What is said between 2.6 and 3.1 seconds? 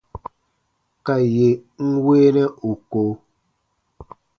ù ko.